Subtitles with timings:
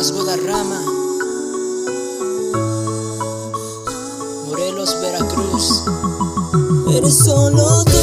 [0.00, 0.80] Carlos Guadarrama,
[4.46, 5.82] Morelos, Veracruz.
[6.96, 7.99] Eres solo tú,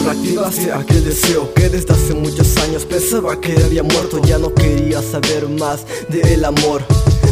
[0.00, 4.20] tú reactivaste aquel deseo que desde hace muchos años pensaba que había muerto.
[4.22, 6.82] Ya no quería saber más del amor.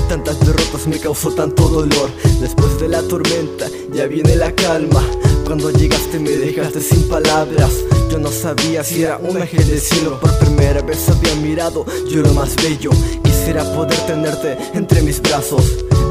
[0.08, 2.10] Tantas derrotas me causó tanto dolor.
[2.40, 5.04] Después de la tormenta ya viene la calma.
[5.44, 7.72] Cuando llegaste me dejaste sin palabras.
[8.10, 10.18] Yo no sabía si era un ángel del cielo.
[10.20, 12.90] Por primera vez había mirado yo lo más bello
[13.38, 15.62] Quisiera poder tenerte entre mis brazos.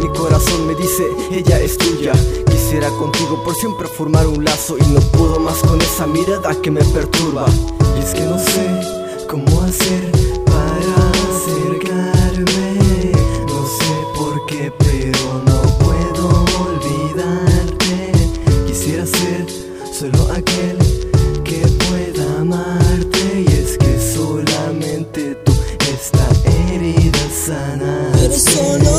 [0.01, 2.13] Mi corazón me dice, ella es tuya.
[2.49, 6.71] Quisiera contigo por siempre formar un lazo Y no puedo más con esa mirada que
[6.71, 7.45] me perturba.
[7.97, 10.46] Y es que no sé cómo hacer
[27.47, 28.31] sana Hep
[28.83, 28.96] no.